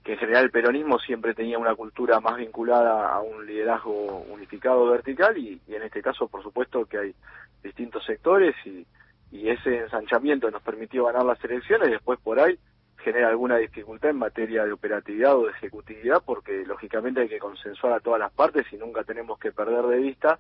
que 0.06 0.14
en 0.14 0.20
general 0.20 0.44
el 0.44 0.52
peronismo 0.52 1.00
siempre 1.00 1.34
tenía 1.34 1.58
una 1.58 1.74
cultura 1.74 2.20
más 2.20 2.38
vinculada 2.38 3.10
a 3.10 3.22
un 3.22 3.44
liderazgo 3.44 4.24
unificado 4.30 4.86
vertical 4.86 5.36
y, 5.36 5.60
en 5.68 5.82
este 5.82 6.04
caso 6.04 6.28
por 6.28 6.44
supuesto 6.44 6.86
que 6.86 7.00
hay 7.00 7.16
distintos 7.64 8.06
sectores 8.06 8.56
y, 8.66 8.86
ese 9.32 9.80
ensanchamiento 9.80 10.50
nos 10.50 10.62
permitió 10.62 11.06
ganar 11.06 11.26
las 11.26 11.44
elecciones 11.44 11.90
y 11.90 11.92
después 11.92 12.18
por 12.22 12.40
ahí 12.40 12.58
genera 12.96 13.28
alguna 13.28 13.58
dificultad 13.58 14.12
en 14.12 14.18
materia 14.18 14.64
de 14.64 14.72
operatividad 14.72 15.36
o 15.36 15.46
de 15.46 15.52
ejecutividad 15.52 16.24
porque 16.26 16.64
lógicamente 16.66 17.20
hay 17.20 17.28
que 17.28 17.38
consensuar 17.38 17.94
a 17.94 18.00
todas 18.00 18.20
las 18.22 18.32
partes 18.32 18.66
y 18.72 18.78
nunca 18.78 19.04
tenemos 19.04 19.38
que 19.38 19.52
perder 19.52 19.84
de 19.88 19.98
vista 19.98 20.40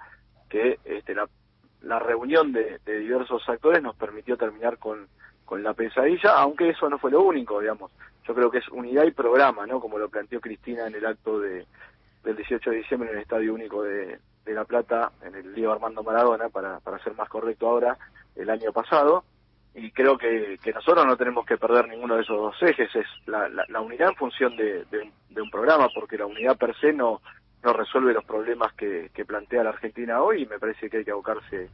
que 0.49 0.79
este, 0.85 1.13
la, 1.13 1.99
reunión 1.99 2.53
de, 2.53 2.79
de 2.85 2.99
diversos 2.99 3.47
actores 3.49 3.83
nos 3.83 3.97
permitió 3.97 4.37
terminar 4.37 4.77
con, 4.77 5.07
con 5.45 5.63
la 5.63 5.73
pesadilla, 5.73 6.33
aunque 6.37 6.69
eso 6.69 6.89
no 6.89 6.97
fue 6.97 7.11
lo 7.11 7.21
único, 7.21 7.59
digamos 7.59 7.91
yo 8.27 8.33
creo 8.33 8.51
que 8.51 8.57
es 8.57 8.67
unidad 8.69 9.05
y 9.05 9.11
programa, 9.11 9.65
¿no? 9.65 9.79
Como 9.79 9.97
lo 9.97 10.09
planteó 10.09 10.41
Cristina 10.41 10.87
en 10.87 10.95
el 10.95 11.05
acto 11.05 11.39
de, 11.39 11.65
del 12.23 12.35
18 12.35 12.69
de 12.69 12.77
diciembre 12.77 13.09
en 13.09 13.17
el 13.17 13.21
Estadio 13.21 13.53
Único 13.53 13.83
de, 13.83 14.19
de 14.45 14.53
La 14.53 14.65
Plata, 14.65 15.11
en 15.21 15.35
el 15.35 15.53
Lío 15.53 15.71
Armando 15.71 16.03
Maradona, 16.03 16.49
para, 16.49 16.79
para 16.79 16.99
ser 16.99 17.13
más 17.15 17.29
correcto 17.29 17.67
ahora, 17.67 17.97
el 18.35 18.49
año 18.49 18.71
pasado. 18.71 19.23
Y 19.75 19.91
creo 19.91 20.17
que, 20.17 20.57
que 20.63 20.71
nosotros 20.71 21.05
no 21.05 21.17
tenemos 21.17 21.45
que 21.45 21.57
perder 21.57 21.87
ninguno 21.87 22.15
de 22.15 22.21
esos 22.21 22.37
dos 22.37 22.55
ejes, 22.63 22.95
es 22.95 23.05
la, 23.25 23.49
la, 23.49 23.81
unidad 23.81 24.09
en 24.09 24.15
función 24.15 24.55
de, 24.55 24.85
de, 24.85 25.41
un 25.41 25.51
programa, 25.51 25.89
porque 25.93 26.17
la 26.17 26.25
unidad 26.25 26.57
per 26.57 26.73
se 26.77 26.93
no, 26.93 27.21
no 27.61 27.73
resuelve 27.73 28.13
los 28.13 28.23
problemas 28.23 28.73
que, 28.73 29.11
que 29.13 29.25
plantea 29.25 29.65
la 29.65 29.71
Argentina 29.71 30.21
hoy 30.21 30.43
y 30.43 30.45
me 30.45 30.59
parece 30.59 30.89
que 30.89 30.97
hay 30.97 31.05
que 31.05 31.11
abocarse 31.11 31.69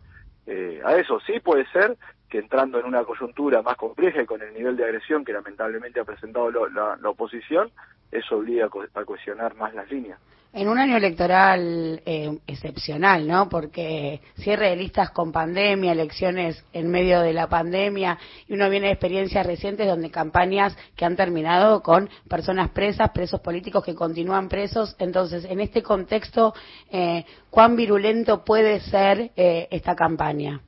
eh, 0.47 0.81
a 0.83 0.95
eso. 0.95 1.19
Sí 1.19 1.39
puede 1.39 1.67
ser 1.67 1.95
que 2.31 2.39
entrando 2.39 2.79
en 2.79 2.85
una 2.85 3.03
coyuntura 3.03 3.61
más 3.61 3.75
compleja 3.75 4.21
y 4.21 4.25
con 4.25 4.41
el 4.41 4.53
nivel 4.53 4.77
de 4.77 4.85
agresión 4.85 5.25
que 5.25 5.33
lamentablemente 5.33 5.99
ha 5.99 6.05
presentado 6.05 6.49
la, 6.49 6.97
oposición, 7.09 7.69
eso 8.09 8.37
obliga 8.37 8.67
a 8.67 9.05
cohesionar 9.05 9.53
más 9.55 9.75
las 9.75 9.91
líneas. 9.91 10.17
En 10.53 10.67
un 10.67 10.77
año 10.77 10.97
electoral 10.97 12.01
eh, 12.05 12.37
excepcional, 12.47 13.25
¿no? 13.25 13.47
Porque 13.47 14.21
cierre 14.35 14.69
de 14.69 14.75
listas 14.75 15.11
con 15.11 15.31
pandemia, 15.31 15.93
elecciones 15.93 16.65
en 16.73 16.89
medio 16.89 17.21
de 17.21 17.31
la 17.31 17.47
pandemia, 17.47 18.17
y 18.47 18.53
uno 18.53 18.69
viene 18.69 18.87
de 18.87 18.93
experiencias 18.93 19.45
recientes 19.45 19.87
donde 19.87 20.11
campañas 20.11 20.77
que 20.95 21.05
han 21.05 21.15
terminado 21.15 21.81
con 21.81 22.09
personas 22.29 22.69
presas, 22.71 23.11
presos 23.11 23.39
políticos 23.39 23.83
que 23.83 23.95
continúan 23.95 24.49
presos. 24.49 24.95
Entonces, 24.99 25.45
en 25.45 25.61
este 25.61 25.83
contexto, 25.83 26.53
eh, 26.91 27.25
¿cuán 27.49 27.77
virulento 27.77 28.43
puede 28.43 28.81
ser 28.81 29.31
eh, 29.37 29.69
esta 29.71 29.95
campaña? 29.95 30.61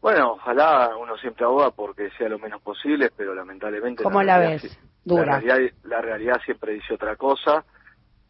Bueno, 0.00 0.32
ojalá 0.32 0.96
uno 0.96 1.16
siempre 1.18 1.44
aboga 1.44 1.70
porque 1.70 2.10
sea 2.16 2.28
lo 2.28 2.38
menos 2.38 2.62
posible, 2.62 3.10
pero 3.14 3.34
lamentablemente... 3.34 4.02
¿Cómo 4.02 4.22
la, 4.22 4.38
ves? 4.38 4.78
Dura. 5.04 5.40
La 5.84 6.00
realidad, 6.00 6.40
siempre 6.44 6.72
dice 6.72 6.94
otra 6.94 7.16
cosa. 7.16 7.64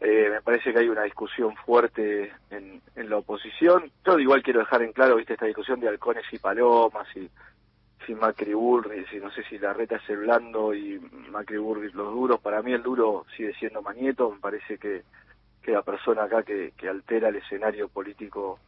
Eh, 0.00 0.29
me 0.31 0.41
parece 0.41 0.73
que 0.73 0.81
hay 0.81 0.89
una 0.89 1.03
discusión 1.03 1.55
fuerte 1.65 2.33
en, 2.50 2.81
la 2.97 3.19
oposición. 3.19 3.91
Yo 4.05 4.19
igual 4.19 4.43
quiero 4.43 4.61
dejar 4.61 4.83
en 4.83 4.93
claro, 4.93 5.17
viste, 5.17 5.35
esta 5.35 5.47
discusión 5.47 5.81
de 5.81 5.89
halcones 5.89 6.25
y 6.33 6.39
palomas 6.39 7.07
y 7.17 7.29
si 8.07 8.15
Macri 8.15 8.55
Burri, 8.55 9.05
si 9.07 9.19
no 9.19 9.31
sé 9.31 9.43
si 9.45 9.59
la 9.59 9.73
reta 9.73 9.97
es 9.97 10.09
el 10.09 10.19
blando 10.19 10.75
y 10.75 10.99
Macri 11.31 11.59
Burri 11.59 11.93
los 11.93 12.12
duros. 12.12 12.41
Para 12.41 12.62
mí 12.62 12.73
el 12.73 12.83
duro 12.83 13.27
sigue 13.37 13.53
siendo 13.55 13.83
Manieto. 13.83 14.31
Me 14.31 14.41
parece 14.41 14.79
que, 14.79 15.03
que 15.62 15.73
la 15.73 15.83
persona 15.83 16.25
acá 16.25 16.43
que, 16.43 16.73
que 16.77 16.89
altera 16.89 17.29
el 17.29 17.37
escenario 17.37 17.89
político 17.89 18.59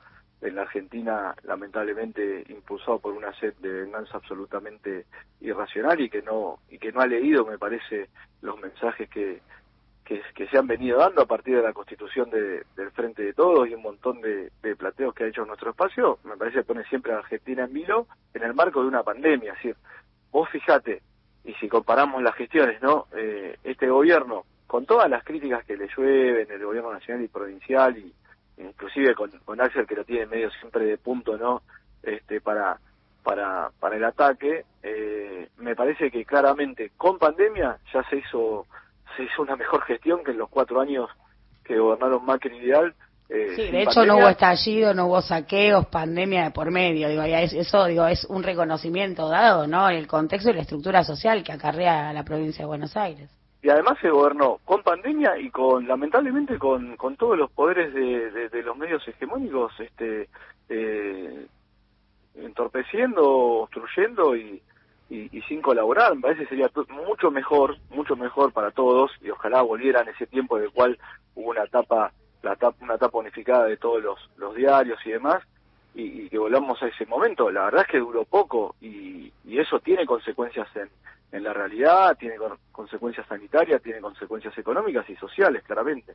en 0.43 0.57
la 0.57 0.63
Argentina 0.63 1.35
lamentablemente 1.45 2.45
impulsado 2.49 2.99
por 2.99 3.15
una 3.15 3.33
sed 3.39 3.55
de 3.61 3.85
venganza 3.85 4.17
absolutamente 4.17 5.07
irracional 5.41 6.01
y 6.01 6.11
que 6.11 6.23
no 6.23 6.59
y 6.69 6.79
que 6.79 6.93
no 6.93 7.01
ha 7.01 7.07
leído 7.07 7.47
me 7.47 7.59
parece 7.59 8.09
los 8.43 8.61
mensajes 8.61 9.09
que, 9.09 9.41
que, 10.05 10.47
se 10.49 10.59
han 10.59 10.67
venido 10.67 10.99
dando 10.99 11.23
a 11.23 11.27
partir 11.27 11.57
de 11.57 11.63
la 11.63 11.73
constitución 11.73 12.29
de, 12.31 12.65
del 12.77 12.91
Frente 12.91 13.23
de 13.23 13.33
Todos 13.33 13.69
y 13.69 13.75
un 13.75 13.83
montón 13.83 14.21
de, 14.21 14.51
de, 14.63 14.77
plateos 14.77 15.15
que 15.15 15.25
ha 15.25 15.29
hecho 15.29 15.45
nuestro 15.45 15.71
espacio, 15.71 16.19
me 16.25 16.37
parece 16.37 16.59
que 16.59 16.65
pone 16.65 16.85
siempre 16.85 17.13
a 17.13 17.19
Argentina 17.19 17.65
en 17.65 17.73
vilo 17.73 18.07
en 18.35 18.43
el 18.43 18.53
marco 18.53 18.83
de 18.83 18.89
una 18.89 19.03
pandemia. 19.03 19.53
Es 19.53 19.59
decir, 19.59 19.77
vos 20.31 20.49
fijate, 20.51 21.03
y 21.45 21.55
si 21.55 21.69
comparamos 21.69 22.23
las 22.23 22.35
gestiones, 22.35 22.81
¿no? 22.83 23.07
Eh, 23.17 23.57
este 23.65 23.89
gobierno, 23.89 24.45
con 24.67 24.87
todas 24.87 25.09
las 25.09 25.25
críticas 25.25 25.65
que 25.65 25.77
le 25.77 25.89
llueven, 25.97 26.51
el 26.51 26.65
gobierno 26.65 26.93
nacional 26.93 27.25
y 27.25 27.29
provincial, 27.29 27.97
y 27.97 28.13
inclusive 28.59 29.15
con, 29.15 29.31
con 29.45 29.61
Axel 29.61 29.87
que 29.87 29.97
lo 29.97 30.05
tiene 30.05 30.27
medio 30.27 30.51
siempre 30.51 30.85
de 30.85 30.99
punto, 30.99 31.37
¿no? 31.37 31.63
Este, 32.03 32.41
para, 32.41 32.79
para, 33.23 33.71
para 33.79 33.97
el 33.97 34.05
ataque, 34.05 34.65
eh, 34.83 35.49
me 35.59 35.77
parece 35.77 36.11
que 36.11 36.25
claramente 36.25 36.93
con 36.97 37.19
pandemia 37.19 37.79
ya 37.93 38.03
se 38.09 38.17
hizo 38.17 38.67
se 39.17 39.25
hizo 39.25 39.43
una 39.43 39.57
mejor 39.57 39.83
gestión 39.83 40.25
que 40.25 40.31
en 40.31 40.39
los 40.39 40.49
cuatro 40.49 40.81
años 40.81 41.09
que 41.65 41.79
gobernaron 41.79 42.25
Macri 42.25 42.57
y 42.57 42.61
Vidal. 42.61 42.95
Eh, 43.29 43.53
sí, 43.57 43.71
de 43.71 43.83
hecho 43.83 44.05
no 44.05 44.17
hubo 44.17 44.29
estallido, 44.29 44.93
no 44.93 45.07
hubo 45.07 45.23
saqueos, 45.23 45.87
pandemia 45.87 46.45
de 46.45 46.51
por 46.51 46.71
medio, 46.71 47.09
digo, 47.09 47.25
ya 47.25 47.41
eso 47.41 47.87
digo 47.87 48.07
es 48.07 48.25
un 48.25 48.43
reconocimiento 48.43 49.29
dado, 49.29 49.67
¿no? 49.67 49.89
El 49.89 50.07
contexto 50.07 50.51
y 50.51 50.55
la 50.55 50.63
estructura 50.63 51.03
social 51.03 51.43
que 51.43 51.53
acarrea 51.53 52.13
la 52.13 52.25
provincia 52.25 52.63
de 52.63 52.67
Buenos 52.67 52.97
Aires. 52.97 53.31
Y 53.63 53.71
además 53.71 53.97
se 54.01 54.11
gobernó 54.11 54.59
con 54.65 54.83
pandemia 54.83 55.39
y 55.39 55.49
con, 55.51 55.87
lamentablemente, 55.87 56.59
con, 56.59 56.97
con 56.97 57.17
todos 57.17 57.39
los 57.39 57.51
poderes 57.53 57.95
de, 57.95 58.63
los 58.63 58.77
medios 58.77 59.07
hegemónicos, 59.07 59.73
este, 59.79 60.29
eh, 60.69 61.47
entorpeciendo, 62.35 63.25
obstruyendo 63.25 64.37
y, 64.37 64.61
sin 65.47 65.61
colaborar, 65.61 66.15
me 66.15 66.23
parece 66.23 66.47
sería 66.47 66.71
mucho 67.07 67.31
mejor, 67.31 67.77
mucho 67.91 68.17
mejor 68.17 68.51
para 68.53 68.71
todos 68.71 69.11
y 69.21 69.29
ojalá 69.29 69.61
volvieran 69.61 70.09
ese 70.09 70.27
tiempo 70.27 70.57
en 70.57 70.65
el 70.65 70.71
cual 70.71 70.99
hubo 71.35 71.51
una 71.51 71.65
etapa, 71.65 72.13
la 72.43 72.57
una 72.81 72.95
etapa 72.95 73.19
unificada 73.19 73.67
de 73.67 73.77
todos 73.77 74.03
los, 74.03 74.31
los 74.39 74.55
diarios 74.55 74.99
y 75.05 75.11
demás 75.11 75.43
y, 75.95 76.31
que 76.31 76.39
volvamos 76.39 76.83
a 76.83 76.87
ese 76.87 77.05
momento. 77.05 77.51
La 77.51 77.67
verdad 77.67 77.83
es 77.83 77.89
que 77.89 77.99
duró 77.99 78.25
poco 78.25 78.75
y, 78.81 79.31
y 79.45 79.59
eso 79.59 79.81
tiene 79.81 80.07
consecuencias 80.07 80.67
en, 80.77 80.89
en 81.33 81.43
la 81.43 81.53
realidad, 81.53 82.17
tiene 82.19 82.37
consecuencias 82.71 83.27
sanitarias, 83.27 83.83
tiene 83.83 84.01
consecuencias 84.01 84.57
económicas 84.59 85.09
y 85.09 85.17
sociales, 85.17 85.63
claramente. 85.65 86.15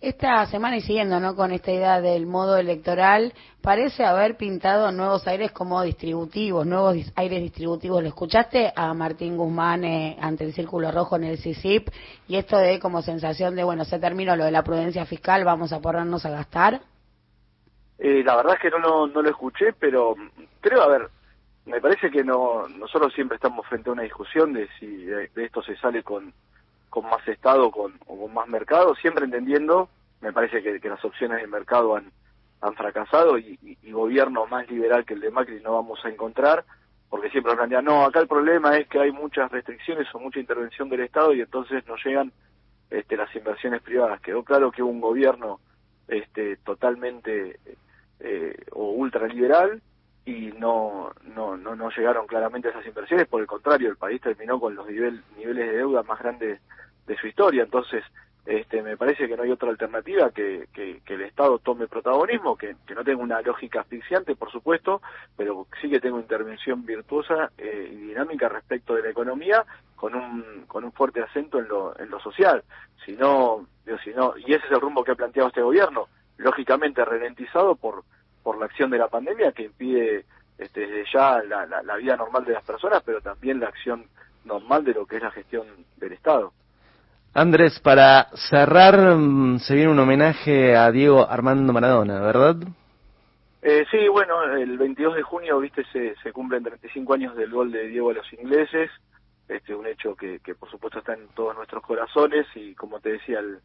Esta 0.00 0.44
semana 0.46 0.76
y 0.76 0.82
siguiendo 0.82 1.18
¿no? 1.18 1.34
con 1.34 1.52
esta 1.52 1.72
idea 1.72 2.00
del 2.00 2.26
modo 2.26 2.58
electoral, 2.58 3.32
parece 3.62 4.04
haber 4.04 4.36
pintado 4.36 4.92
nuevos 4.92 5.26
aires 5.26 5.50
como 5.52 5.80
distributivos, 5.82 6.66
nuevos 6.66 6.96
aires 7.16 7.40
distributivos. 7.40 8.02
¿Lo 8.02 8.08
escuchaste 8.08 8.70
a 8.76 8.92
Martín 8.92 9.38
Guzmán 9.38 9.84
eh, 9.84 10.18
ante 10.20 10.44
el 10.44 10.52
Círculo 10.52 10.90
Rojo 10.90 11.16
en 11.16 11.24
el 11.24 11.38
CICIP? 11.38 11.88
Y 12.28 12.36
esto 12.36 12.58
de 12.58 12.78
como 12.80 13.00
sensación 13.00 13.54
de, 13.54 13.64
bueno, 13.64 13.86
se 13.86 13.98
terminó 13.98 14.36
lo 14.36 14.44
de 14.44 14.50
la 14.50 14.62
prudencia 14.62 15.06
fiscal, 15.06 15.42
vamos 15.44 15.72
a 15.72 15.80
ponernos 15.80 16.26
a 16.26 16.30
gastar. 16.30 16.80
Eh, 17.98 18.22
la 18.24 18.36
verdad 18.36 18.56
es 18.56 18.60
que 18.60 18.78
no, 18.78 19.06
no, 19.06 19.22
lo 19.22 19.30
escuché, 19.30 19.72
pero 19.78 20.14
creo, 20.60 20.82
a 20.82 20.88
ver, 20.88 21.08
me 21.66 21.80
parece 21.80 22.10
que 22.10 22.22
no 22.24 22.68
nosotros 22.68 23.12
siempre 23.14 23.36
estamos 23.36 23.66
frente 23.66 23.90
a 23.90 23.92
una 23.92 24.02
discusión 24.02 24.52
de 24.52 24.68
si 24.78 24.86
de 24.86 25.30
esto 25.36 25.62
se 25.62 25.76
sale 25.76 26.02
con 26.02 26.32
con 26.94 27.06
más 27.10 27.26
Estado 27.26 27.72
con, 27.72 27.92
o 28.06 28.16
con 28.16 28.32
más 28.32 28.46
mercado, 28.46 28.94
siempre 28.94 29.24
entendiendo, 29.24 29.88
me 30.20 30.32
parece 30.32 30.62
que, 30.62 30.88
las 30.88 31.04
opciones 31.04 31.40
de 31.40 31.48
mercado 31.48 31.96
han, 31.96 32.12
fracasado 32.76 33.36
y, 33.36 33.58
gobierno 33.90 34.46
más 34.46 34.70
liberal 34.70 35.04
que 35.04 35.14
el 35.14 35.20
de 35.20 35.32
Macri 35.32 35.60
no 35.60 35.74
vamos 35.74 35.98
a 36.04 36.08
encontrar, 36.08 36.64
porque 37.10 37.30
siempre 37.30 37.56
plantean, 37.56 37.84
no, 37.84 38.04
acá 38.04 38.20
el 38.20 38.28
problema 38.28 38.78
es 38.78 38.86
que 38.86 39.00
hay 39.00 39.10
muchas 39.10 39.50
restricciones 39.50 40.06
o 40.14 40.20
mucha 40.20 40.38
intervención 40.38 40.88
del 40.88 41.00
Estado 41.00 41.34
y 41.34 41.40
entonces 41.40 41.84
no 41.88 41.96
llegan 41.96 42.32
este, 42.90 43.16
las 43.16 43.34
inversiones 43.34 43.82
privadas. 43.82 44.20
Quedó 44.20 44.44
claro 44.44 44.70
que 44.70 44.82
un 44.84 45.00
gobierno 45.00 45.58
este, 46.06 46.58
totalmente 46.58 47.58
eh, 48.20 48.56
o 48.70 48.92
ultraliberal 48.92 49.82
y 50.26 50.52
no, 50.58 51.12
no, 51.34 51.56
no, 51.56 51.76
no 51.76 51.90
llegaron 51.90 52.26
claramente 52.26 52.68
a 52.68 52.70
esas 52.70 52.86
inversiones, 52.86 53.28
por 53.28 53.40
el 53.40 53.46
contrario, 53.46 53.90
el 53.90 53.96
país 53.96 54.20
terminó 54.20 54.58
con 54.58 54.74
los 54.74 54.86
nivel, 54.86 55.22
niveles 55.36 55.70
de 55.70 55.76
deuda 55.76 56.02
más 56.02 56.18
grandes 56.18 56.60
de 57.06 57.16
su 57.16 57.26
historia. 57.26 57.64
Entonces, 57.64 58.02
este, 58.46 58.82
me 58.82 58.96
parece 58.96 59.26
que 59.26 59.36
no 59.36 59.42
hay 59.42 59.50
otra 59.50 59.70
alternativa 59.70 60.30
que, 60.30 60.68
que, 60.72 61.00
el 61.06 61.22
Estado 61.22 61.58
tome 61.58 61.88
protagonismo, 61.88 62.56
que, 62.56 62.76
que, 62.86 62.94
no 62.94 63.04
tenga 63.04 63.22
una 63.22 63.40
lógica 63.40 63.80
asfixiante, 63.80 64.34
por 64.34 64.50
supuesto, 64.50 65.00
pero 65.36 65.66
sí 65.80 65.88
que 65.88 66.00
tenga 66.00 66.18
intervención 66.18 66.84
virtuosa 66.84 67.50
eh, 67.56 67.90
y 67.90 67.96
dinámica 68.08 68.48
respecto 68.48 68.94
de 68.94 69.02
la 69.02 69.10
economía, 69.10 69.64
con 69.94 70.14
un, 70.14 70.64
con 70.66 70.84
un 70.84 70.92
fuerte 70.92 71.22
acento 71.22 71.58
en 71.58 71.68
lo, 71.68 71.98
en 71.98 72.10
lo 72.10 72.20
social. 72.20 72.62
Si 73.04 73.12
no, 73.12 73.66
si 74.02 74.10
no, 74.10 74.34
y 74.36 74.52
ese 74.52 74.66
es 74.66 74.72
el 74.72 74.80
rumbo 74.80 75.04
que 75.04 75.12
ha 75.12 75.16
planteado 75.16 75.48
este 75.48 75.62
gobierno, 75.62 76.08
lógicamente 76.36 77.04
ralentizado 77.04 77.76
por, 77.76 78.04
por 78.44 78.58
la 78.58 78.66
acción 78.66 78.90
de 78.90 78.98
la 78.98 79.08
pandemia 79.08 79.50
que 79.50 79.64
impide 79.64 80.24
este, 80.56 80.86
desde 80.86 81.04
ya 81.12 81.42
la, 81.42 81.66
la, 81.66 81.82
la 81.82 81.96
vida 81.96 82.16
normal 82.16 82.44
de 82.44 82.52
las 82.52 82.64
personas, 82.64 83.02
pero 83.04 83.20
también 83.20 83.58
la 83.58 83.66
acción 83.66 84.04
normal 84.44 84.84
de 84.84 84.94
lo 84.94 85.06
que 85.06 85.16
es 85.16 85.22
la 85.22 85.32
gestión 85.32 85.66
del 85.96 86.12
Estado. 86.12 86.52
Andrés, 87.32 87.80
para 87.80 88.28
cerrar, 88.50 89.16
mm, 89.16 89.58
se 89.58 89.74
viene 89.74 89.90
un 89.90 89.98
homenaje 89.98 90.76
a 90.76 90.92
Diego 90.92 91.28
Armando 91.28 91.72
Maradona, 91.72 92.20
¿verdad? 92.20 92.56
Eh, 93.60 93.84
sí, 93.90 94.06
bueno, 94.08 94.44
el 94.54 94.78
22 94.78 95.16
de 95.16 95.22
junio, 95.22 95.58
viste, 95.58 95.84
se, 95.92 96.14
se 96.22 96.32
cumplen 96.32 96.62
35 96.62 97.14
años 97.14 97.34
del 97.34 97.50
gol 97.50 97.72
de 97.72 97.88
Diego 97.88 98.10
a 98.10 98.14
los 98.14 98.32
ingleses, 98.34 98.90
este 99.48 99.74
un 99.74 99.86
hecho 99.86 100.14
que, 100.14 100.38
que 100.40 100.54
por 100.54 100.70
supuesto 100.70 101.00
está 101.00 101.14
en 101.14 101.28
todos 101.34 101.56
nuestros 101.56 101.82
corazones 101.82 102.46
y 102.54 102.74
como 102.74 103.00
te 103.00 103.12
decía, 103.12 103.40
el, 103.40 103.58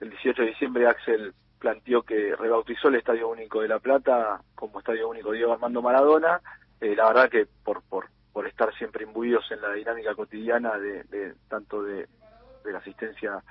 18 0.00 0.42
de 0.42 0.48
diciembre 0.48 0.86
Axel 0.86 1.34
planteó 1.60 2.02
que 2.02 2.34
rebautizó 2.34 2.88
el 2.88 2.96
Estadio 2.96 3.28
Único 3.28 3.60
de 3.60 3.68
La 3.68 3.78
Plata 3.78 4.40
como 4.54 4.80
Estadio 4.80 5.08
Único 5.08 5.30
Diego 5.30 5.52
Armando 5.52 5.82
Maradona, 5.82 6.40
eh, 6.80 6.96
la 6.96 7.08
verdad 7.08 7.28
que 7.28 7.46
por, 7.62 7.82
por, 7.82 8.08
estar 8.46 8.74
siempre 8.74 9.04
imbuidos 9.04 9.44
en 9.52 9.60
la 9.60 9.70
dinámica 9.74 10.14
cotidiana 10.14 10.78
de, 10.78 11.04
de 11.04 11.34
tanto 11.46 11.82
de, 11.82 12.08
la 12.64 12.78
asistencia 12.78 13.44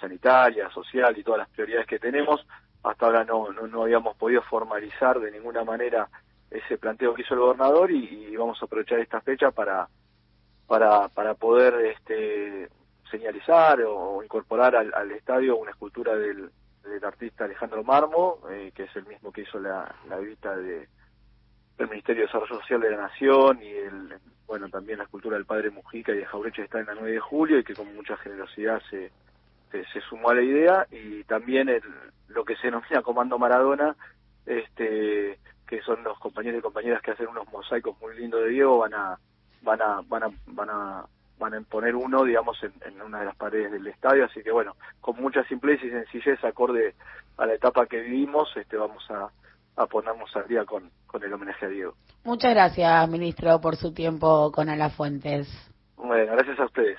sanitaria, 0.00 0.68
social 0.70 1.16
y 1.16 1.22
todas 1.22 1.38
las 1.38 1.48
prioridades 1.50 1.86
que 1.86 2.00
tenemos. 2.00 2.44
Hasta 2.82 3.06
ahora 3.06 3.24
no, 3.24 3.52
no, 3.52 3.82
habíamos 3.82 4.16
podido 4.16 4.42
formalizar 4.42 5.20
de 5.20 5.30
ninguna 5.30 5.62
manera 5.62 6.08
ese 6.50 6.76
planteo 6.76 7.14
que 7.14 7.22
hizo 7.22 7.34
el 7.34 7.40
gobernador 7.40 7.92
y, 7.92 8.34
vamos 8.36 8.60
a 8.60 8.64
aprovechar 8.64 8.98
esta 8.98 9.20
fecha 9.20 9.52
para, 9.52 9.88
para, 10.66 11.08
para 11.08 11.34
poder 11.34 11.74
este, 11.86 12.68
señalizar 13.12 13.80
o, 13.82 14.24
incorporar 14.24 14.74
al, 14.74 15.12
estadio 15.12 15.56
una 15.56 15.70
escultura 15.70 16.16
del, 16.16 16.50
del 16.82 17.04
artista 17.04 17.44
Alejandro 17.44 17.84
Marmo, 17.84 18.38
eh, 18.50 18.72
que 18.74 18.84
es 18.84 18.96
el 18.96 19.06
mismo 19.06 19.32
que 19.32 19.42
hizo 19.42 19.58
la, 19.58 19.94
la 20.08 20.18
vista 20.18 20.56
de, 20.56 20.88
del 21.78 21.88
Ministerio 21.88 22.22
de 22.22 22.26
Desarrollo 22.26 22.60
Social 22.60 22.80
de 22.80 22.90
la 22.90 23.02
Nación 23.02 23.62
y 23.62 23.70
el, 23.70 24.14
bueno, 24.46 24.68
también 24.68 24.98
la 24.98 25.04
escultura 25.04 25.36
del 25.36 25.46
padre 25.46 25.70
Mujica 25.70 26.12
y 26.12 26.18
de 26.18 26.26
Jaureche 26.26 26.64
está 26.64 26.80
en 26.80 26.86
la 26.86 26.94
9 26.94 27.12
de 27.12 27.20
julio 27.20 27.58
y 27.58 27.64
que 27.64 27.74
con 27.74 27.94
mucha 27.94 28.16
generosidad 28.18 28.82
se, 28.90 29.10
se, 29.70 30.00
sumó 30.08 30.30
a 30.30 30.34
la 30.34 30.42
idea. 30.42 30.86
Y 30.90 31.24
también 31.24 31.68
el, 31.68 31.82
lo 32.28 32.44
que 32.44 32.56
se 32.56 32.66
denomina 32.66 33.02
Comando 33.02 33.38
Maradona, 33.38 33.96
este 34.44 35.38
que 35.66 35.80
son 35.80 36.04
los 36.04 36.18
compañeros 36.18 36.58
y 36.58 36.62
compañeras 36.62 37.00
que 37.00 37.12
hacen 37.12 37.28
unos 37.28 37.50
mosaicos 37.50 37.98
muy 37.98 38.14
lindos 38.14 38.42
de 38.42 38.50
Diego 38.50 38.76
van 38.76 38.92
a 38.92 39.18
van 39.62 39.80
a 39.80 40.02
van 40.06 40.24
a 40.24 40.30
van 40.48 40.68
a 40.68 41.06
van 41.42 41.54
a 41.54 41.60
poner 41.60 41.96
uno, 41.96 42.22
digamos, 42.24 42.56
en, 42.62 43.02
una 43.02 43.18
de 43.20 43.26
las 43.26 43.36
paredes 43.36 43.72
del 43.72 43.86
estadio, 43.88 44.24
así 44.24 44.42
que 44.42 44.52
bueno, 44.52 44.76
con 45.00 45.20
mucha 45.20 45.42
simpleza 45.44 45.84
y 45.84 45.90
sencillez, 45.90 46.42
acorde 46.44 46.94
a 47.36 47.46
la 47.46 47.54
etapa 47.54 47.86
que 47.86 48.00
vivimos, 48.00 48.48
este, 48.56 48.76
vamos 48.76 49.04
a, 49.10 49.28
a 49.76 49.86
ponernos 49.86 50.34
al 50.36 50.46
día 50.46 50.64
con, 50.64 50.90
con 51.06 51.22
el 51.22 51.32
homenaje 51.32 51.66
a 51.66 51.68
Diego. 51.68 51.94
Muchas 52.24 52.54
gracias, 52.54 53.08
ministro, 53.08 53.60
por 53.60 53.74
su 53.74 53.92
tiempo 53.92 54.52
con 54.52 54.68
Alafuentes. 54.68 55.48
Bueno, 55.96 56.32
gracias 56.32 56.60
a 56.60 56.64
ustedes. 56.64 56.98